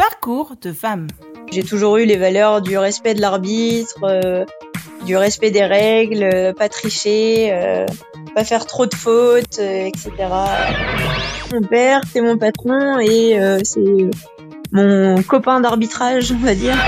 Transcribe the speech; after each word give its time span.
Parcours 0.00 0.54
de 0.62 0.72
femme. 0.72 1.08
J'ai 1.52 1.62
toujours 1.62 1.98
eu 1.98 2.06
les 2.06 2.16
valeurs 2.16 2.62
du 2.62 2.78
respect 2.78 3.12
de 3.12 3.20
l'arbitre, 3.20 4.02
euh, 4.04 4.46
du 5.04 5.14
respect 5.14 5.50
des 5.50 5.66
règles, 5.66 6.22
euh, 6.22 6.54
pas 6.54 6.70
tricher, 6.70 7.50
euh, 7.52 7.84
pas 8.34 8.42
faire 8.42 8.64
trop 8.64 8.86
de 8.86 8.94
fautes, 8.94 9.58
etc. 9.58 10.10
Mon 11.52 11.60
père, 11.60 12.00
c'est 12.10 12.22
mon 12.22 12.38
patron 12.38 12.98
et 12.98 13.38
c'est 13.62 14.08
mon 14.72 15.22
copain 15.22 15.60
d'arbitrage, 15.60 16.32
on 16.32 16.42
va 16.42 16.54
dire. 16.54 16.78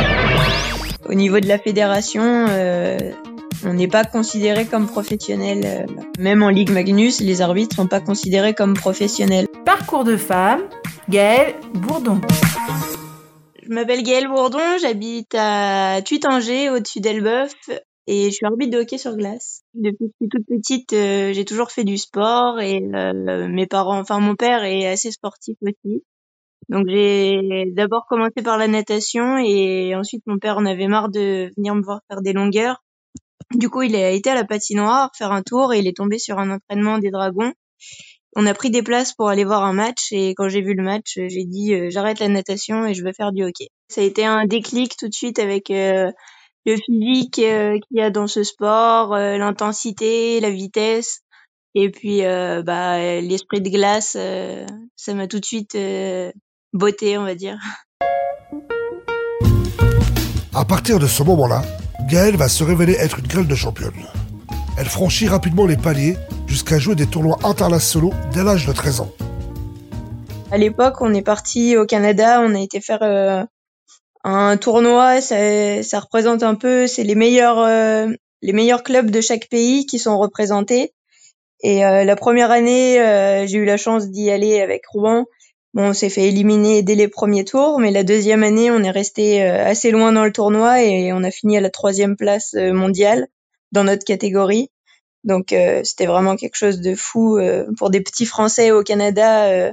Au 1.06 1.12
niveau 1.12 1.38
de 1.38 1.48
la 1.48 1.58
fédération, 1.58 2.46
on 3.66 3.74
n'est 3.74 3.88
pas 3.88 4.04
considéré 4.04 4.64
comme 4.64 4.86
professionnel. 4.86 5.86
Même 6.18 6.42
en 6.42 6.48
Ligue 6.48 6.70
Magnus, 6.70 7.20
les 7.20 7.42
arbitres 7.42 7.76
sont 7.76 7.88
pas 7.88 8.00
considérés 8.00 8.54
comme 8.54 8.72
professionnels. 8.72 9.48
Parcours 9.66 10.04
de 10.04 10.16
femme, 10.16 10.62
Gaëlle 11.10 11.56
Bourdon. 11.74 12.18
Je 13.62 13.68
m'appelle 13.68 14.02
Gaëlle 14.02 14.26
Bourdon, 14.26 14.76
j'habite 14.80 15.36
à 15.38 16.00
Tuitanger, 16.04 16.68
au-dessus 16.70 16.98
d'Elbeuf, 16.98 17.54
et 18.08 18.24
je 18.24 18.30
suis 18.30 18.44
arbitre 18.44 18.72
de 18.72 18.82
hockey 18.82 18.98
sur 18.98 19.16
glace. 19.16 19.62
Depuis 19.74 20.08
que 20.08 20.12
je 20.20 20.24
suis 20.24 20.28
toute 20.28 20.46
petite, 20.46 20.92
euh, 20.94 21.32
j'ai 21.32 21.44
toujours 21.44 21.70
fait 21.70 21.84
du 21.84 21.96
sport 21.96 22.58
et 22.60 22.82
euh, 22.82 23.46
mes 23.48 23.68
parents, 23.68 24.00
enfin 24.00 24.18
mon 24.18 24.34
père 24.34 24.64
est 24.64 24.88
assez 24.88 25.12
sportif 25.12 25.56
aussi. 25.62 26.02
Donc 26.70 26.86
j'ai 26.88 27.66
d'abord 27.72 28.06
commencé 28.08 28.42
par 28.42 28.58
la 28.58 28.66
natation 28.66 29.38
et 29.38 29.94
ensuite 29.94 30.24
mon 30.26 30.38
père 30.38 30.58
en 30.58 30.66
avait 30.66 30.88
marre 30.88 31.08
de 31.08 31.52
venir 31.56 31.76
me 31.76 31.82
voir 31.82 32.00
faire 32.08 32.20
des 32.20 32.32
longueurs. 32.32 32.82
Du 33.54 33.68
coup, 33.68 33.82
il 33.82 33.94
a 33.94 34.10
été 34.10 34.30
à 34.30 34.34
la 34.34 34.44
patinoire 34.44 35.10
faire 35.16 35.30
un 35.30 35.42
tour 35.42 35.72
et 35.72 35.78
il 35.78 35.86
est 35.86 35.96
tombé 35.96 36.18
sur 36.18 36.40
un 36.40 36.50
entraînement 36.50 36.98
des 36.98 37.10
dragons 37.10 37.52
on 38.34 38.46
a 38.46 38.54
pris 38.54 38.70
des 38.70 38.82
places 38.82 39.12
pour 39.12 39.28
aller 39.28 39.44
voir 39.44 39.64
un 39.64 39.72
match 39.72 40.08
et 40.12 40.30
quand 40.30 40.48
j'ai 40.48 40.62
vu 40.62 40.74
le 40.74 40.82
match, 40.82 41.14
j'ai 41.16 41.44
dit 41.44 41.74
euh, 41.74 41.90
j'arrête 41.90 42.18
la 42.18 42.28
natation 42.28 42.86
et 42.86 42.94
je 42.94 43.04
veux 43.04 43.12
faire 43.12 43.32
du 43.32 43.44
hockey. 43.44 43.68
Ça 43.88 44.00
a 44.00 44.04
été 44.04 44.24
un 44.24 44.46
déclic 44.46 44.96
tout 44.96 45.08
de 45.08 45.14
suite 45.14 45.38
avec 45.38 45.70
euh, 45.70 46.10
le 46.64 46.76
physique 46.76 47.38
euh, 47.40 47.78
qu'il 47.78 47.98
y 47.98 48.02
a 48.02 48.10
dans 48.10 48.26
ce 48.26 48.42
sport, 48.42 49.16
l'intensité, 49.16 50.40
la 50.40 50.50
vitesse 50.50 51.20
et 51.74 51.90
puis 51.90 52.20
bah 52.20 52.98
l'esprit 53.20 53.62
de 53.62 53.70
glace, 53.70 54.16
ça 54.96 55.14
m'a 55.14 55.26
tout 55.26 55.40
de 55.40 55.44
suite 55.44 55.76
botté, 56.74 57.16
on 57.16 57.24
va 57.24 57.34
dire. 57.34 57.58
À 60.54 60.66
partir 60.66 60.98
de 60.98 61.06
ce 61.06 61.22
moment-là, 61.22 61.62
Gaëlle 62.10 62.36
va 62.36 62.48
se 62.48 62.62
révéler 62.62 62.92
être 62.92 63.20
une 63.20 63.26
grêle 63.26 63.46
de 63.46 63.54
championne. 63.54 64.06
Elle 64.78 64.86
franchit 64.86 65.28
rapidement 65.28 65.66
les 65.66 65.76
paliers 65.76 66.16
jusqu'à 66.46 66.78
jouer 66.78 66.94
des 66.94 67.06
tournois 67.06 67.38
internationaux 67.44 68.12
dès 68.32 68.42
l'âge 68.42 68.66
de 68.66 68.72
13 68.72 69.02
ans. 69.02 69.12
À 70.50 70.56
l'époque, 70.56 71.00
on 71.00 71.12
est 71.12 71.22
parti 71.22 71.76
au 71.76 71.84
Canada, 71.84 72.40
on 72.42 72.54
a 72.54 72.60
été 72.60 72.80
faire 72.80 73.02
euh, 73.02 73.42
un 74.24 74.56
tournoi, 74.56 75.20
ça, 75.20 76.00
représente 76.00 76.42
un 76.42 76.54
peu, 76.54 76.86
c'est 76.86 77.04
les 77.04 77.14
meilleurs 77.14 77.58
euh, 77.58 78.08
les 78.40 78.52
meilleurs 78.52 78.82
clubs 78.82 79.10
de 79.10 79.20
chaque 79.20 79.48
pays 79.48 79.84
qui 79.84 79.98
sont 79.98 80.18
représentés. 80.18 80.94
Et 81.62 81.84
euh, 81.84 82.04
la 82.04 82.16
première 82.16 82.50
année, 82.50 82.96
j'ai 83.46 83.58
eu 83.58 83.64
la 83.64 83.76
chance 83.76 84.08
d'y 84.08 84.30
aller 84.30 84.60
avec 84.60 84.86
Rouen. 84.86 85.26
Bon, 85.74 85.90
on 85.90 85.92
s'est 85.92 86.08
fait 86.08 86.28
éliminer 86.28 86.82
dès 86.82 86.96
les 86.96 87.08
premiers 87.08 87.44
tours, 87.44 87.78
mais 87.78 87.90
la 87.90 88.04
deuxième 88.04 88.42
année, 88.42 88.70
on 88.70 88.82
est 88.82 88.90
resté 88.90 89.42
assez 89.42 89.90
loin 89.90 90.12
dans 90.12 90.24
le 90.24 90.32
tournoi 90.32 90.82
et 90.82 91.12
on 91.12 91.22
a 91.22 91.30
fini 91.30 91.56
à 91.56 91.60
la 91.60 91.70
troisième 91.70 92.16
place 92.16 92.54
mondiale 92.54 93.28
dans 93.72 93.84
notre 93.84 94.04
catégorie. 94.04 94.70
Donc 95.24 95.52
euh, 95.52 95.82
c'était 95.84 96.06
vraiment 96.06 96.36
quelque 96.36 96.56
chose 96.56 96.80
de 96.80 96.94
fou 96.94 97.36
euh, 97.36 97.66
pour 97.78 97.90
des 97.90 98.00
petits 98.00 98.26
Français 98.26 98.70
au 98.70 98.82
Canada. 98.82 99.46
Euh, 99.50 99.72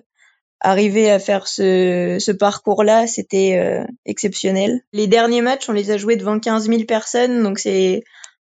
arriver 0.62 1.10
à 1.10 1.20
faire 1.20 1.48
ce, 1.48 2.18
ce 2.20 2.32
parcours-là, 2.34 3.08
c'était 3.08 3.82
exceptionnel. 4.06 4.82
Les 4.92 5.08
derniers 5.08 5.42
matchs, 5.42 5.70
on 5.70 5.72
les 5.72 5.90
a 5.90 5.98
joués 5.98 6.18
devant 6.18 6.38
15 6.38 6.68
000 6.68 6.84
personnes, 6.84 7.44
donc 7.44 7.60
c'est 7.60 8.04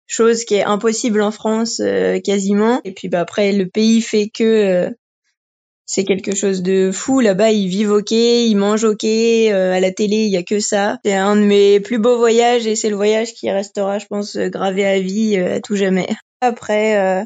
chose 0.05 0.43
qui 0.43 0.55
est 0.55 0.65
impossible 0.65 1.21
en 1.21 1.31
France 1.31 1.81
quasiment. 2.25 2.81
Et 2.83 2.91
puis 2.91 3.07
bah, 3.07 3.21
après, 3.21 3.53
le 3.53 3.69
pays 3.69 4.01
fait 4.01 4.27
que 4.27 4.93
c'est 5.85 6.03
quelque 6.03 6.33
chose 6.35 6.61
de 6.61 6.91
fou. 6.91 7.19
Là-bas, 7.19 7.51
ils 7.51 7.67
vivent 7.67 7.91
ok, 7.91 8.11
ils 8.11 8.55
mangent 8.55 8.85
ok. 8.85 9.03
à 9.03 9.79
la 9.79 9.91
télé, 9.91 10.25
il 10.25 10.31
y 10.31 10.37
a 10.37 10.43
que 10.43 10.59
ça. 10.59 10.99
C'est 11.03 11.13
un 11.13 11.35
de 11.35 11.41
mes 11.41 11.79
plus 11.79 11.97
beaux 11.97 12.17
voyages 12.17 12.67
et 12.67 12.75
c'est 12.75 12.89
le 12.89 12.95
voyage 12.95 13.33
qui 13.33 13.49
restera, 13.51 13.99
je 13.99 14.05
pense, 14.07 14.37
gravé 14.37 14.85
à 14.85 14.99
vie 14.99 15.37
à 15.37 15.59
tout 15.59 15.75
jamais. 15.75 16.07
Après, 16.43 16.97
euh, 16.97 17.23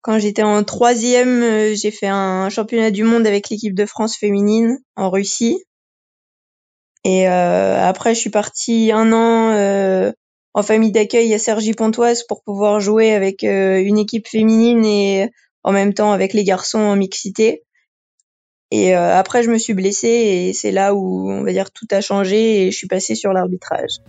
quand 0.00 0.18
j'étais 0.18 0.42
en 0.42 0.64
troisième, 0.64 1.42
euh, 1.42 1.74
j'ai 1.74 1.90
fait 1.90 2.06
un 2.06 2.48
championnat 2.48 2.90
du 2.90 3.04
monde 3.04 3.26
avec 3.26 3.50
l'équipe 3.50 3.74
de 3.74 3.84
France 3.84 4.16
féminine 4.16 4.78
en 4.96 5.10
Russie. 5.10 5.62
Et 7.04 7.28
euh, 7.28 7.86
après, 7.86 8.14
je 8.14 8.20
suis 8.20 8.30
partie 8.30 8.90
un 8.90 9.12
an 9.12 10.12
en 10.54 10.62
famille 10.62 10.92
d'accueil 10.92 11.34
à 11.34 11.38
Cergy-Pontoise 11.38 12.24
pour 12.26 12.42
pouvoir 12.42 12.80
jouer 12.80 13.12
avec 13.12 13.42
une 13.42 13.98
équipe 13.98 14.28
féminine 14.28 14.86
et 14.86 15.28
en 15.64 15.72
même 15.72 15.92
temps 15.92 16.12
avec 16.12 16.32
les 16.32 16.44
garçons 16.44 16.78
en 16.78 16.96
mixité. 16.96 17.64
Et 18.76 18.92
après, 18.92 19.44
je 19.44 19.50
me 19.52 19.56
suis 19.56 19.72
blessée 19.72 20.08
et 20.08 20.52
c'est 20.52 20.72
là 20.72 20.94
où, 20.94 21.30
on 21.30 21.44
va 21.44 21.52
dire, 21.52 21.70
tout 21.70 21.86
a 21.92 22.00
changé 22.00 22.66
et 22.66 22.72
je 22.72 22.76
suis 22.76 22.88
passée 22.88 23.14
sur 23.14 23.32
l'arbitrage. 23.32 24.00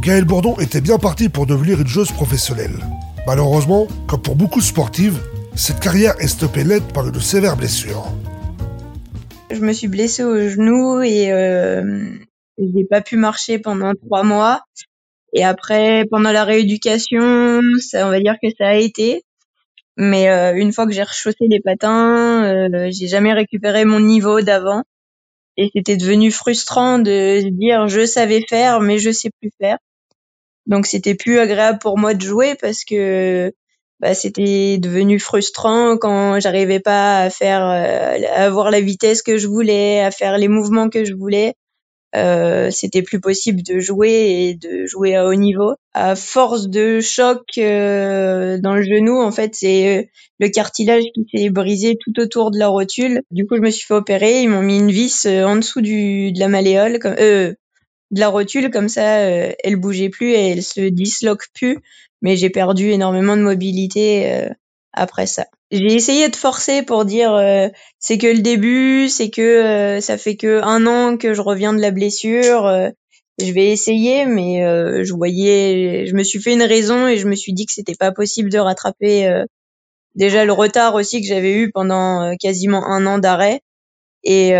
Gaëlle 0.00 0.24
Bourdon 0.24 0.56
était 0.58 0.80
bien 0.80 0.96
partie 0.96 1.28
pour 1.28 1.44
devenir 1.44 1.78
une 1.78 1.86
joueuse 1.86 2.10
professionnelle. 2.12 2.78
Malheureusement, 3.26 3.88
comme 4.06 4.22
pour 4.22 4.36
beaucoup 4.36 4.60
de 4.60 4.64
sportives, 4.64 5.20
cette 5.54 5.80
carrière 5.80 6.14
est 6.18 6.28
stoppée 6.28 6.64
net 6.64 6.82
par 6.94 7.06
une 7.06 7.20
sévère 7.20 7.58
blessure. 7.58 8.06
Je 9.50 9.60
me 9.60 9.74
suis 9.74 9.88
blessée 9.88 10.24
au 10.24 10.48
genou 10.48 11.02
et 11.02 11.30
euh, 11.30 12.08
j'ai 12.56 12.84
pas 12.88 13.02
pu 13.02 13.18
marcher 13.18 13.58
pendant 13.58 13.92
trois 14.06 14.22
mois. 14.22 14.62
Et 15.34 15.44
après, 15.44 16.06
pendant 16.10 16.32
la 16.32 16.44
rééducation, 16.44 17.60
ça, 17.80 18.06
on 18.06 18.10
va 18.10 18.20
dire 18.20 18.36
que 18.42 18.48
ça 18.56 18.68
a 18.68 18.76
été. 18.76 19.22
Mais 19.96 20.28
euh, 20.30 20.54
une 20.54 20.72
fois 20.72 20.86
que 20.86 20.92
j'ai 20.92 21.02
rechaussé 21.02 21.46
les 21.48 21.60
patins, 21.60 22.44
euh, 22.44 22.88
j'ai 22.90 23.08
jamais 23.08 23.32
récupéré 23.32 23.84
mon 23.84 24.00
niveau 24.00 24.40
d'avant. 24.40 24.82
Et 25.56 25.70
c'était 25.74 25.96
devenu 25.96 26.30
frustrant 26.30 26.98
de 26.98 27.48
dire 27.50 27.88
je 27.88 28.06
savais 28.06 28.42
faire, 28.48 28.80
mais 28.80 28.98
je 28.98 29.10
sais 29.10 29.30
plus 29.40 29.50
faire. 29.60 29.78
Donc 30.66 30.86
c'était 30.86 31.14
plus 31.14 31.38
agréable 31.38 31.78
pour 31.78 31.98
moi 31.98 32.14
de 32.14 32.22
jouer 32.22 32.54
parce 32.60 32.84
que 32.84 33.52
bah, 34.00 34.14
c'était 34.14 34.78
devenu 34.78 35.18
frustrant 35.20 35.96
quand 35.98 36.40
j'arrivais 36.40 36.80
pas 36.80 37.22
à 37.22 37.30
faire 37.30 37.62
euh, 37.64 38.18
à 38.34 38.44
avoir 38.44 38.70
la 38.70 38.80
vitesse 38.80 39.22
que 39.22 39.36
je 39.36 39.46
voulais, 39.46 40.00
à 40.00 40.10
faire 40.10 40.38
les 40.38 40.48
mouvements 40.48 40.88
que 40.88 41.04
je 41.04 41.14
voulais. 41.14 41.54
Euh, 42.14 42.70
c'était 42.70 43.02
plus 43.02 43.20
possible 43.20 43.62
de 43.62 43.80
jouer 43.80 44.48
et 44.48 44.54
de 44.54 44.86
jouer 44.86 45.16
à 45.16 45.26
haut 45.26 45.34
niveau. 45.34 45.74
À 45.94 46.14
force 46.14 46.68
de 46.68 47.00
choc 47.00 47.42
euh, 47.58 48.58
dans 48.58 48.74
le 48.74 48.82
genou, 48.82 49.22
en 49.22 49.32
fait, 49.32 49.54
c'est 49.54 50.10
le 50.38 50.48
cartilage 50.48 51.04
qui 51.14 51.24
s'est 51.32 51.50
brisé 51.50 51.96
tout 51.98 52.20
autour 52.20 52.50
de 52.50 52.58
la 52.58 52.68
rotule. 52.68 53.22
Du 53.30 53.46
coup, 53.46 53.56
je 53.56 53.62
me 53.62 53.70
suis 53.70 53.86
fait 53.86 53.94
opérer. 53.94 54.42
Ils 54.42 54.48
m'ont 54.48 54.62
mis 54.62 54.78
une 54.78 54.90
vis 54.90 55.26
en 55.26 55.56
dessous 55.56 55.80
du 55.80 56.32
de 56.32 56.38
la 56.38 56.48
malléole, 56.48 56.98
comme, 56.98 57.16
euh, 57.18 57.54
de 58.12 58.20
la 58.20 58.28
rotule 58.28 58.70
comme 58.70 58.88
ça 58.88 59.20
euh, 59.20 59.52
elle 59.64 59.76
bougeait 59.76 60.10
plus 60.10 60.30
et 60.30 60.50
elle 60.50 60.62
se 60.62 60.80
disloque 60.80 61.46
plus 61.54 61.78
mais 62.20 62.36
j'ai 62.36 62.50
perdu 62.50 62.90
énormément 62.90 63.36
de 63.36 63.42
mobilité 63.42 64.32
euh, 64.32 64.48
après 64.92 65.26
ça 65.26 65.46
j'ai 65.72 65.94
essayé 65.94 66.28
de 66.28 66.36
forcer 66.36 66.82
pour 66.82 67.04
dire 67.04 67.34
euh, 67.34 67.68
c'est 67.98 68.18
que 68.18 68.26
le 68.26 68.40
début 68.40 69.08
c'est 69.08 69.30
que 69.30 69.98
ça 70.00 70.18
fait 70.18 70.36
que 70.36 70.62
un 70.62 70.86
an 70.86 71.16
que 71.16 71.34
je 71.34 71.40
reviens 71.40 71.72
de 71.72 71.80
la 71.80 71.90
blessure 71.90 72.70
je 73.38 73.52
vais 73.52 73.70
essayer 73.70 74.26
mais 74.26 74.60
je 75.04 75.12
voyais 75.14 76.06
je 76.06 76.14
me 76.14 76.22
suis 76.22 76.40
fait 76.40 76.52
une 76.52 76.62
raison 76.62 77.08
et 77.08 77.16
je 77.16 77.26
me 77.26 77.34
suis 77.34 77.52
dit 77.52 77.66
que 77.66 77.72
c'était 77.72 77.94
pas 77.94 78.12
possible 78.12 78.50
de 78.50 78.58
rattraper 78.58 79.44
déjà 80.14 80.44
le 80.44 80.52
retard 80.52 80.94
aussi 80.94 81.20
que 81.20 81.26
j'avais 81.26 81.54
eu 81.54 81.72
pendant 81.72 82.36
quasiment 82.36 82.86
un 82.86 83.06
an 83.06 83.18
d'arrêt 83.18 83.62
et 84.24 84.54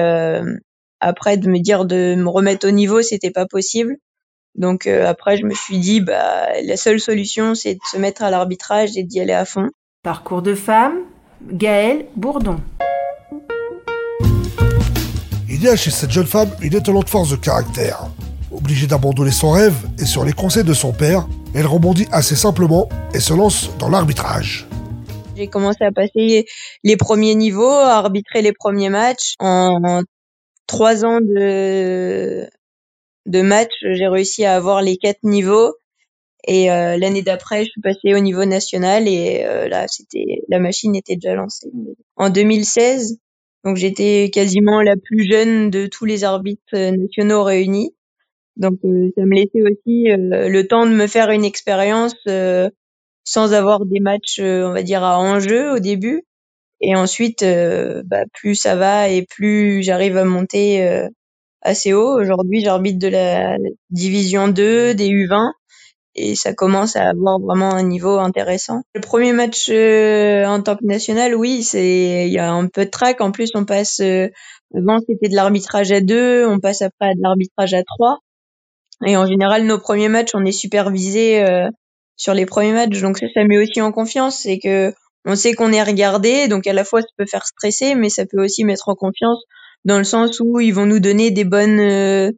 après, 1.03 1.37
de 1.37 1.49
me 1.49 1.59
dire 1.59 1.85
de 1.85 2.15
me 2.15 2.29
remettre 2.29 2.67
au 2.69 2.71
niveau, 2.71 3.03
c'était 3.03 3.33
pas 3.33 3.47
possible. 3.47 3.97
Donc 4.55 4.87
euh, 4.87 5.05
après, 5.07 5.37
je 5.37 5.45
me 5.45 5.53
suis 5.53 5.79
dit, 5.79 6.01
bah, 6.01 6.49
la 6.63 6.77
seule 6.77 7.01
solution, 7.01 7.57
c'est 7.57 7.75
de 7.75 7.81
se 7.91 7.97
mettre 7.97 8.23
à 8.23 8.31
l'arbitrage 8.31 8.97
et 8.97 9.03
d'y 9.03 9.21
aller 9.21 9.33
à 9.33 9.45
fond. 9.45 9.69
Parcours 10.05 10.43
de 10.43 10.57
femme, 10.57 11.05
Gaëlle 11.53 12.07
Bourdon. 12.17 12.57
Il 15.49 15.63
y 15.63 15.69
a 15.69 15.77
chez 15.77 15.93
cette 15.93 16.11
jeune 16.11 16.27
femme 16.27 16.49
une 16.61 16.75
étonnante 16.75 17.09
force 17.09 17.31
de 17.31 17.37
caractère. 17.37 18.09
Obligée 18.51 18.89
d'abandonner 18.89 19.31
son 19.31 19.53
rêve 19.53 19.77
et 20.01 20.05
sur 20.05 20.25
les 20.25 20.33
conseils 20.33 20.65
de 20.65 20.75
son 20.75 20.93
père, 20.93 21.29
elle 21.55 21.69
rebondit 21.69 22.09
assez 22.11 22.35
simplement 22.35 22.89
et 23.15 23.21
se 23.21 23.33
lance 23.33 23.71
dans 23.79 23.89
l'arbitrage. 23.89 24.67
J'ai 25.37 25.47
commencé 25.47 25.85
à 25.85 25.93
passer 25.93 26.47
les 26.83 26.97
premiers 26.97 27.37
niveaux, 27.37 27.71
à 27.71 27.93
arbitrer 27.93 28.43
les 28.43 28.53
premiers 28.53 28.91
matchs 28.91 29.35
en 29.39 30.03
trois 30.67 31.05
ans 31.05 31.21
de 31.21 32.49
de 33.27 33.43
match, 33.43 33.71
j'ai 33.83 34.09
réussi 34.09 34.45
à 34.45 34.57
avoir 34.57 34.83
les 34.83 34.97
quatre 34.97 35.23
niveaux. 35.23 35.77
Et 36.47 36.71
euh, 36.71 36.97
l'année 36.99 37.23
d'après, 37.23 37.65
je 37.65 37.71
suis 37.71 37.81
passée 37.81 38.15
au 38.15 38.19
niveau 38.19 38.45
national 38.45 39.07
et 39.07 39.45
euh, 39.45 39.69
là, 39.69 39.87
c'était 39.89 40.43
la 40.49 40.59
machine 40.59 40.97
était 40.97 41.15
déjà 41.15 41.35
lancée. 41.35 41.71
En 42.17 42.31
2016, 42.31 43.19
Donc 43.65 43.77
j'étais 43.77 44.31
quasiment 44.33 44.83
la 44.83 44.97
plus 44.97 45.31
jeune 45.31 45.71
de 45.71 45.87
tous 45.87 46.05
les 46.05 46.25
arbitres 46.25 46.77
nationaux 46.77 47.45
réunis. 47.45 47.95
Donc 48.57 48.79
ça 48.83 49.25
me 49.25 49.35
laissait 49.35 49.63
aussi 49.63 50.05
le 50.09 50.63
temps 50.63 50.87
de 50.87 50.93
me 50.93 51.07
faire 51.07 51.31
une 51.31 51.45
expérience 51.45 52.15
sans 53.25 53.55
avoir 53.55 53.87
des 53.87 54.01
matchs, 54.01 54.41
on 54.41 54.73
va 54.73 54.83
dire, 54.83 55.05
à 55.05 55.19
enjeu 55.19 55.73
au 55.73 55.79
début. 55.79 56.25
Et 56.81 56.97
ensuite, 56.97 57.45
bah, 57.45 58.25
plus 58.35 58.57
ça 58.57 58.77
va 58.77 59.09
et 59.09 59.25
plus 59.25 59.83
j'arrive 59.83 60.17
à 60.17 60.25
monter 60.25 61.07
assez 61.63 61.93
haut. 61.95 62.21
Aujourd'hui, 62.21 62.61
j'arbitre 62.63 62.99
de 62.99 63.09
la 63.09 63.57
division 63.91 64.49
2, 64.49 64.95
des 64.95 65.09
U20 65.09 65.53
et 66.15 66.35
ça 66.35 66.53
commence 66.53 66.97
à 66.97 67.09
avoir 67.09 67.41
vraiment 67.41 67.73
un 67.73 67.83
niveau 67.83 68.19
intéressant. 68.19 68.83
Le 68.95 69.01
premier 69.01 69.33
match 69.33 69.69
euh, 69.71 70.45
en 70.45 70.63
tant 70.63 70.77
que 70.77 70.85
national, 70.85 71.35
oui, 71.35 71.63
c'est 71.63 72.27
il 72.27 72.33
y 72.33 72.39
a 72.39 72.53
un 72.53 72.67
peu 72.67 72.85
de 72.85 72.91
track. 72.91 73.21
En 73.21 73.33
plus, 73.33 73.51
on 73.55 73.65
passe 73.65 74.01
euh, 74.01 74.29
avant 74.75 74.99
c'était 75.07 75.29
de 75.29 75.35
l'arbitrage 75.35 75.93
à 75.93 76.01
deux, 76.01 76.47
on 76.47 76.59
passe 76.59 76.83
après 76.83 77.11
à 77.11 77.15
de 77.15 77.21
l'arbitrage 77.23 77.75
à 77.75 77.83
trois. 77.83 78.19
Et 79.05 79.17
en 79.17 79.27
général, 79.27 79.65
nos 79.65 79.79
premiers 79.79 80.09
matchs, 80.09 80.31
on 80.35 80.45
est 80.45 80.53
supervisé 80.53 81.43
euh, 81.45 81.69
sur 82.17 82.35
les 82.35 82.47
premiers 82.47 82.73
matchs, 82.73 83.01
donc 83.01 83.19
ça, 83.19 83.27
ça 83.35 83.45
met 83.45 83.59
aussi 83.59 83.81
en 83.81 83.91
confiance. 83.91 84.41
C'est 84.41 84.59
que 84.59 84.93
on 85.25 85.35
sait 85.35 85.55
qu'on 85.55 85.73
est 85.73 85.83
regardé, 85.83 86.49
donc 86.49 86.67
à 86.67 86.73
la 86.73 86.85
fois 86.85 87.01
ça 87.01 87.09
peut 87.17 87.27
faire 87.27 87.47
stresser, 87.47 87.95
mais 87.95 88.11
ça 88.11 88.27
peut 88.27 88.43
aussi 88.43 88.65
mettre 88.65 88.89
en 88.89 88.95
confiance 88.95 89.43
dans 89.85 89.99
le 89.99 90.05
sens 90.05 90.41
où 90.41 90.61
ils 90.61 90.75
vont 90.75 90.87
nous 90.87 91.01
donner 91.01 91.31
des 91.31 91.45
bonnes 91.45 92.33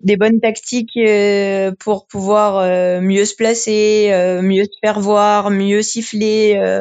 des 0.00 0.16
bonnes 0.16 0.40
tactiques 0.40 0.96
euh, 0.96 1.72
pour 1.78 2.06
pouvoir 2.06 2.58
euh, 2.58 3.00
mieux 3.00 3.24
se 3.24 3.34
placer, 3.34 4.10
euh, 4.12 4.42
mieux 4.42 4.64
se 4.64 4.78
faire 4.82 5.00
voir, 5.00 5.50
mieux 5.50 5.82
siffler, 5.82 6.80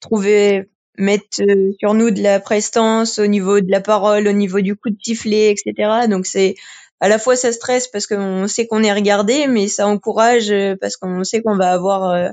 trouver 0.00 0.68
mettre 0.96 1.42
sur 1.78 1.94
nous 1.94 2.10
de 2.10 2.22
la 2.22 2.40
prestance 2.40 3.18
au 3.18 3.26
niveau 3.26 3.60
de 3.60 3.70
la 3.70 3.80
parole, 3.80 4.26
au 4.26 4.32
niveau 4.32 4.60
du 4.60 4.74
coup 4.74 4.90
de 4.90 4.98
sifflet, 5.02 5.50
etc. 5.50 6.08
Donc 6.08 6.26
c'est 6.26 6.56
à 7.00 7.08
la 7.08 7.18
fois 7.18 7.36
ça 7.36 7.52
stresse 7.52 7.86
parce 7.86 8.06
qu'on 8.06 8.48
sait 8.48 8.66
qu'on 8.66 8.82
est 8.82 8.92
regardé, 8.92 9.46
mais 9.46 9.68
ça 9.68 9.86
encourage 9.86 10.52
parce 10.80 10.96
qu'on 10.96 11.22
sait 11.24 11.40
qu'on 11.40 11.56
va 11.56 11.72
avoir 11.72 12.32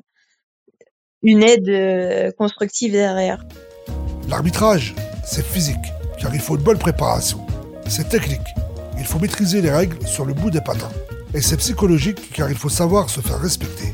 une 1.21 1.43
aide 1.43 2.33
constructive 2.37 2.91
derrière. 2.91 3.45
L'arbitrage, 4.27 4.95
c'est 5.23 5.45
physique, 5.45 5.75
car 6.19 6.33
il 6.33 6.41
faut 6.41 6.55
une 6.55 6.63
bonne 6.63 6.79
préparation. 6.79 7.45
C'est 7.87 8.09
technique, 8.09 8.41
il 9.05 9.07
faut 9.07 9.19
maîtriser 9.19 9.61
les 9.61 9.69
règles 9.69 10.07
sur 10.07 10.25
le 10.25 10.33
bout 10.33 10.49
des 10.49 10.61
patins. 10.61 10.89
Et 11.35 11.41
c'est 11.41 11.57
psychologique 11.57 12.31
car 12.33 12.49
il 12.49 12.57
faut 12.57 12.69
savoir 12.69 13.11
se 13.11 13.21
faire 13.21 13.39
respecter. 13.39 13.93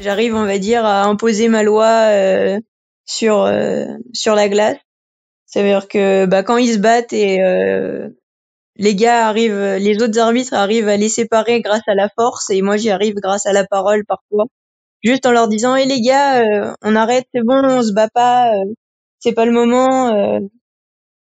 J'arrive, 0.00 0.34
on 0.34 0.46
va 0.46 0.58
dire, 0.58 0.84
à 0.84 1.04
imposer 1.04 1.46
ma 1.46 1.62
loi 1.62 1.86
euh, 2.08 2.58
sur 3.06 3.42
euh, 3.42 3.84
sur 4.12 4.34
la 4.34 4.48
glace. 4.48 4.78
Ça 5.46 5.62
veut 5.62 5.68
dire 5.68 5.86
que 5.86 6.26
bah, 6.26 6.42
quand 6.42 6.56
ils 6.56 6.74
se 6.74 6.78
battent 6.78 7.12
et 7.12 7.40
euh, 7.40 8.08
les 8.74 8.96
gars 8.96 9.28
arrivent, 9.28 9.76
les 9.78 10.02
autres 10.02 10.18
arbitres 10.18 10.54
arrivent 10.54 10.88
à 10.88 10.96
les 10.96 11.08
séparer 11.08 11.60
grâce 11.60 11.86
à 11.86 11.94
la 11.94 12.08
force 12.08 12.50
et 12.50 12.62
moi 12.62 12.76
j'y 12.76 12.90
arrive 12.90 13.14
grâce 13.14 13.46
à 13.46 13.52
la 13.52 13.64
parole 13.64 14.04
parfois. 14.06 14.46
Juste 15.04 15.24
en 15.24 15.30
leur 15.30 15.46
disant, 15.46 15.76
hé 15.76 15.86
les 15.86 16.00
gars, 16.00 16.74
on 16.82 16.96
arrête, 16.96 17.26
c'est 17.32 17.42
bon, 17.42 17.62
on 17.64 17.82
se 17.82 17.92
bat 17.92 18.08
pas, 18.12 18.52
c'est 19.20 19.32
pas 19.32 19.46
le 19.46 19.52
moment 19.52 20.40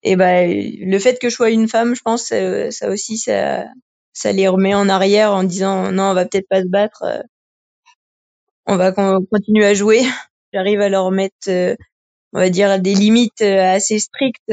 et 0.05 0.17
ben 0.17 0.51
le 0.81 0.99
fait 0.99 1.19
que 1.21 1.29
je 1.31 1.35
sois 1.35 1.51
une 1.51 1.69
femme, 1.69 1.95
je 1.95 2.03
pense, 2.03 2.33
euh, 2.33 2.71
ça 2.71 2.91
aussi, 2.91 3.19
ça, 3.19 3.67
ça 4.12 4.33
les 4.33 4.49
remet 4.49 4.75
en 4.75 4.89
arrière 4.89 5.33
en 5.33 5.45
disant 5.45 5.91
non, 5.93 6.11
on 6.11 6.15
va 6.15 6.27
peut-être 6.27 6.49
pas 6.49 6.62
se 6.62 6.69
battre, 6.69 7.03
euh, 7.05 7.23
on 8.67 8.77
va 8.77 8.93
continuer 8.93 9.65
à 9.67 9.75
jouer. 9.75 10.03
J'arrive 10.53 10.81
à 10.81 10.89
leur 10.89 11.11
mettre, 11.11 11.35
euh, 11.49 11.75
on 12.33 12.41
va 12.41 12.51
dire, 12.51 12.81
des 12.81 12.95
limites 12.95 13.43
assez 13.43 13.99
strictes 13.99 14.53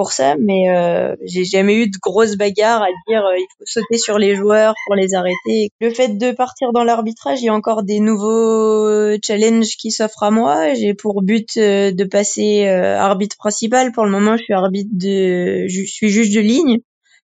pour 0.00 0.12
ça, 0.12 0.34
mais 0.38 0.70
euh, 0.70 1.14
j'ai 1.26 1.44
jamais 1.44 1.74
eu 1.74 1.90
de 1.90 1.98
grosses 2.00 2.36
bagarres 2.36 2.82
à 2.82 2.86
dire 3.06 3.22
euh, 3.22 3.36
il 3.36 3.46
faut 3.58 3.66
sauter 3.66 3.98
sur 3.98 4.16
les 4.16 4.34
joueurs 4.34 4.72
pour 4.86 4.94
les 4.94 5.12
arrêter. 5.12 5.68
Le 5.78 5.90
fait 5.90 6.16
de 6.16 6.32
partir 6.32 6.72
dans 6.72 6.84
l'arbitrage, 6.84 7.42
il 7.42 7.44
y 7.44 7.48
a 7.50 7.54
encore 7.54 7.82
des 7.82 8.00
nouveaux 8.00 9.14
challenges 9.22 9.76
qui 9.76 9.90
s'offrent 9.90 10.22
à 10.22 10.30
moi. 10.30 10.72
J'ai 10.72 10.94
pour 10.94 11.20
but 11.20 11.50
euh, 11.58 11.92
de 11.92 12.04
passer 12.04 12.66
arbitre 12.66 13.36
principal. 13.36 13.92
Pour 13.92 14.06
le 14.06 14.10
moment, 14.10 14.38
je 14.38 14.44
suis 14.44 14.54
arbitre 14.54 14.88
de, 14.90 15.66
je 15.68 15.82
suis 15.84 16.08
juge 16.08 16.30
de 16.30 16.40
ligne, 16.40 16.78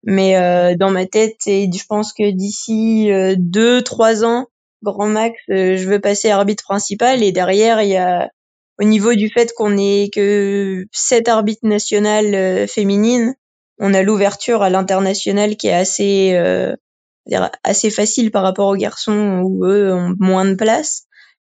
mais 0.05 0.35
dans 0.77 0.91
ma 0.91 1.07
tête, 1.07 1.47
et 1.47 1.71
je 1.73 1.87
pense 1.89 2.13
que 2.13 2.31
d'ici 2.31 3.09
deux, 3.39 3.81
trois 3.81 4.27
ans, 4.27 4.49
grand 4.83 5.07
max, 5.07 5.35
je 5.49 5.89
veux 5.89 6.01
passer 6.01 6.29
arbitre 6.29 6.65
principal 6.65 7.23
et 7.23 7.33
derrière 7.33 7.81
il 7.81 7.89
y 7.89 7.97
a 7.97 8.29
au 8.79 8.85
niveau 8.85 9.15
du 9.15 9.29
fait 9.29 9.53
qu'on 9.57 9.77
ait 9.77 10.09
que 10.13 10.87
sept 10.93 11.29
arbitres 11.29 11.67
nationales 11.67 12.35
euh, 12.35 12.67
féminines, 12.67 13.35
on 13.79 13.95
a 13.95 14.03
l'ouverture 14.03 14.63
à 14.63 14.71
l'international 14.71 15.57
qui 15.57 15.69
est 15.69 15.75
assez 15.75 16.33
euh, 16.35 16.75
assez 17.65 17.91
facile 17.91 18.31
par 18.31 18.43
rapport 18.43 18.69
aux 18.69 18.77
garçons 18.77 19.43
où 19.45 19.67
eux 19.67 19.93
ont 19.93 20.15
moins 20.19 20.45
de 20.45 20.55
place. 20.55 21.05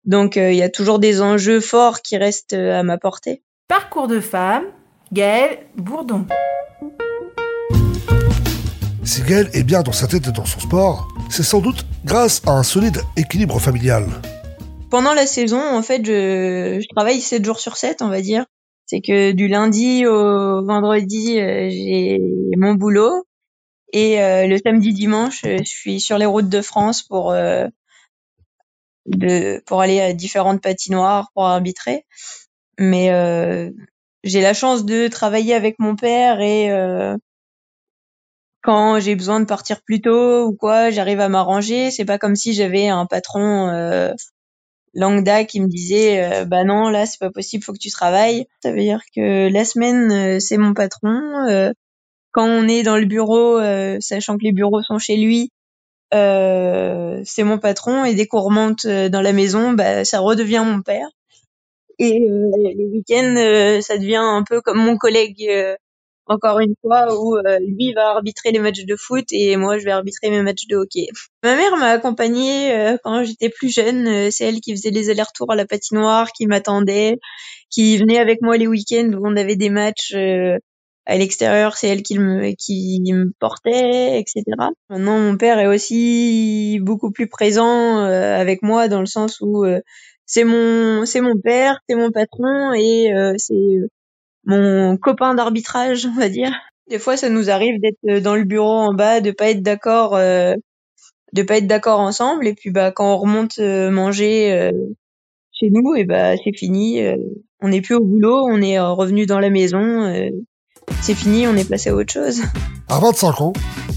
Donc 0.06 0.38
euh, 0.38 0.52
il 0.52 0.58
y 0.58 0.64
a 0.64 0.70
toujours 0.70 1.00
des 1.00 1.22
enjeux 1.22 1.60
forts 1.60 2.02
qui 2.02 2.18
restent 2.18 2.54
à 2.54 2.84
ma 2.84 2.98
portée. 2.98 3.44
Parcours 3.68 4.08
de 4.08 4.20
femme, 4.20 4.66
Gaëlle 5.12 5.58
Bourdon. 5.76 6.28
Si 9.04 9.22
Gaëlle 9.24 9.50
est 9.54 9.64
bien 9.64 9.82
dans 9.82 9.92
sa 9.92 10.08
tête 10.08 10.28
et 10.28 10.32
dans 10.32 10.46
son 10.46 10.60
sport, 10.60 11.08
c'est 11.30 11.44
sans 11.44 11.60
doute 11.60 11.86
grâce 12.06 12.42
à 12.46 12.52
un 12.52 12.64
solide 12.64 13.02
équilibre 13.18 13.60
familial 13.60 14.06
pendant 14.96 15.14
la 15.14 15.28
saison, 15.28 15.60
en 15.60 15.82
fait, 15.82 16.06
je, 16.06 16.80
je 16.82 16.88
travaille 16.96 17.20
7 17.20 17.44
jours 17.44 17.60
sur 17.60 17.76
7, 17.76 18.02
on 18.02 18.08
va 18.08 18.22
dire. 18.22 18.46
C'est 18.86 19.02
que 19.02 19.34
du 19.34 19.50
lundi 19.50 20.06
au 20.06 20.66
vendredi, 20.66 21.38
euh, 21.38 21.70
j'ai 21.70 22.18
mon 22.56 22.76
boulot. 22.76 23.26
Et 23.92 24.24
euh, 24.24 24.48
le 24.48 24.58
samedi, 24.58 24.94
dimanche, 24.94 25.42
je 25.44 25.66
suis 25.66 26.00
sur 26.00 26.18
les 26.18 26.26
routes 26.26 26.48
de 26.48 26.62
France 26.62 27.04
pour, 27.04 27.34
euh, 27.34 27.68
de, 29.06 29.62
pour 29.66 29.82
aller 29.82 30.00
à 30.00 30.14
différentes 30.14 30.62
patinoires 30.62 31.30
pour 31.34 31.46
arbitrer. 31.46 32.06
Mais 32.80 33.08
j'ai 34.24 34.40
la 34.40 34.54
chance 34.54 34.86
de 34.86 35.10
travailler 35.10 35.56
avec 35.56 35.78
mon 35.78 35.98
père 35.98 36.40
et 36.40 36.70
quand 38.62 39.02
j'ai 39.02 39.16
besoin 39.16 39.42
de 39.42 39.46
partir 39.46 39.82
plus 39.82 40.00
tôt 40.00 40.46
ou 40.46 40.56
quoi, 40.56 40.90
j'arrive 40.90 41.20
à 41.20 41.28
m'arranger. 41.28 41.92
C'est 41.92 42.06
pas 42.06 42.18
comme 42.18 42.38
si 42.38 42.54
j'avais 42.54 42.88
un 42.88 43.06
patron 43.06 44.14
Langda 44.96 45.44
qui 45.44 45.60
me 45.60 45.68
disait 45.68 46.24
euh, 46.24 46.46
bah 46.46 46.64
non 46.64 46.90
là 46.90 47.06
c'est 47.06 47.20
pas 47.20 47.30
possible 47.30 47.64
faut 47.64 47.74
que 47.74 47.78
tu 47.78 47.92
travailles. 47.92 48.48
Ça 48.64 48.72
veut 48.72 48.80
dire 48.80 49.02
que 49.14 49.52
la 49.52 49.66
semaine 49.66 50.12
euh, 50.12 50.40
c'est 50.40 50.58
mon 50.58 50.74
patron 50.74 51.20
euh, 51.50 51.72
quand 52.32 52.48
on 52.48 52.68
est 52.68 52.84
dans 52.84 52.98
le 52.98 53.06
bureau 53.06 53.60
sachant 54.02 54.38
que 54.38 54.44
les 54.44 54.52
bureaux 54.52 54.82
sont 54.82 55.00
chez 55.00 55.18
lui 55.18 55.52
c'est 56.12 57.44
mon 57.44 57.58
patron 57.60 58.06
et 58.06 58.14
dès 58.14 58.26
qu'on 58.28 58.42
remonte 58.42 58.88
dans 58.88 59.22
la 59.22 59.34
maison 59.34 59.74
bah 59.74 60.06
ça 60.06 60.20
redevient 60.20 60.64
mon 60.66 60.82
père. 60.82 61.08
Et 61.98 62.20
les 62.20 62.86
week-ends 62.92 63.82
ça 63.82 63.98
devient 63.98 64.22
un 64.22 64.44
peu 64.44 64.62
comme 64.62 64.80
mon 64.80 64.98
collègue 64.98 65.50
encore 66.28 66.60
une 66.60 66.74
fois 66.82 67.16
où 67.16 67.38
euh, 67.38 67.60
lui 67.60 67.94
va 67.94 68.12
arbitrer 68.12 68.52
les 68.52 68.60
matchs 68.60 68.86
de 68.86 68.96
foot 68.96 69.26
et 69.32 69.58
moi 69.58 69.78
je 69.78 69.86
vais 69.86 69.92
arbitrer 69.92 70.30
mes 70.30 70.42
matchs 70.42 70.68
de 70.68 70.76
hockey. 70.76 71.08
Ma 71.44 71.56
mère 71.56 71.78
m'a 71.78 71.90
accompagnée 71.90 72.74
euh, 72.74 72.98
quand 73.04 73.24
j'étais 73.24 73.50
plus 73.50 73.70
jeune, 73.70 74.08
euh, 74.08 74.30
c'est 74.32 74.46
elle 74.46 74.60
qui 74.60 74.76
faisait 74.76 74.92
les 74.92 75.10
allers-retours 75.10 75.52
à 75.52 75.56
la 75.56 75.66
patinoire, 75.66 76.32
qui 76.32 76.48
m'attendait, 76.48 77.20
qui 77.70 77.98
venait 77.98 78.20
avec 78.20 78.42
moi 78.42 78.58
les 78.58 78.68
week-ends 78.68 79.12
où 79.14 79.28
on 79.28 79.36
avait 79.36 79.56
des 79.56 79.70
matchs 79.70 80.16
à 81.08 81.18
l'extérieur, 81.18 81.78
c'est 81.78 81.88
elle 81.88 82.02
qui 82.02 82.18
me 82.18 82.54
qui 82.58 83.00
me 83.14 83.32
portait, 83.40 84.20
etc. 84.20 84.44
Maintenant 84.90 85.20
mon 85.20 85.38
père 85.38 85.60
est 85.60 85.68
aussi 85.68 86.80
beaucoup 86.82 87.12
plus 87.12 87.28
présent 87.28 88.00
avec 88.00 88.64
moi 88.64 88.88
dans 88.88 89.02
le 89.02 89.06
sens 89.06 89.40
où 89.42 89.66
c'est 90.26 90.44
mon 90.44 91.06
c'est 91.06 91.22
mon 91.22 91.40
père, 91.40 91.80
c'est 91.88 91.96
mon 91.96 92.12
patron 92.12 92.74
et 92.74 93.12
c'est 93.38 93.82
mon 94.46 94.98
copain 94.98 95.36
d'arbitrage, 95.36 96.06
on 96.06 96.20
va 96.20 96.30
dire. 96.30 96.52
Des 96.90 97.00
fois, 97.00 97.18
ça 97.18 97.30
nous 97.30 97.50
arrive 97.50 97.80
d'être 97.82 97.98
euh, 98.08 98.22
dans 98.22 98.36
le 98.36 98.44
bureau 98.44 98.74
en 98.74 98.94
bas, 98.94 99.20
de 99.22 99.32
pas 99.32 99.50
être 99.50 99.64
d'accord, 99.64 100.16
euh, 100.16 100.54
de 101.34 101.42
pas 101.42 101.58
être 101.58 101.68
d'accord 101.68 102.00
ensemble, 102.00 102.48
et 102.48 102.54
puis 102.54 102.70
bah 102.70 102.92
quand 102.92 103.14
on 103.14 103.18
remonte 103.18 103.58
euh, 103.60 103.90
manger 103.90 104.72
chez 105.52 105.70
nous, 105.72 105.96
et 105.96 106.06
bah 106.06 106.38
c'est 106.38 106.56
fini. 106.56 107.02
on 107.62 107.70
n'est 107.70 107.82
plus 107.82 107.96
au 107.96 108.04
boulot, 108.04 108.46
on 108.48 108.62
est 108.62 108.80
revenu 108.80 109.26
dans 109.26 109.40
la 109.40 109.50
maison. 109.50 110.14
c'est 111.02 111.16
fini, 111.16 111.48
on 111.48 111.56
est 111.56 111.68
passé 111.68 111.90
à 111.90 111.96
autre 111.96 112.14
chose. 112.14 112.42
À 112.88 113.00
25 113.00 113.42
ans, 113.42 113.54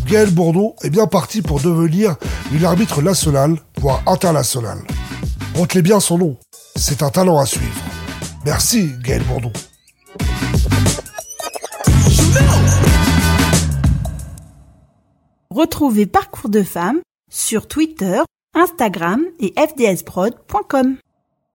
Gaël 0.06 0.30
Bourdon 0.30 0.74
est 0.82 0.90
bien 0.90 1.06
parti 1.06 1.42
pour 1.42 1.60
devenir 1.60 2.16
une 2.52 2.64
arbitre 2.64 3.02
nationale, 3.02 3.56
voire 3.76 4.02
internationale. 4.06 4.78
Retenez 5.54 5.82
bien 5.82 6.00
son 6.00 6.18
nom, 6.18 6.36
c'est 6.76 7.02
un 7.02 7.10
talent 7.10 7.38
à 7.38 7.44
suivre. 7.44 7.84
Merci 8.46 8.90
Gaël 9.04 9.22
Bourdon. 9.24 9.52
Retrouvez 15.58 16.06
Parcours 16.06 16.50
de 16.50 16.62
femmes 16.62 17.00
sur 17.32 17.66
Twitter, 17.66 18.22
Instagram 18.54 19.24
et 19.40 19.52
fdsprod.com. 19.56 20.98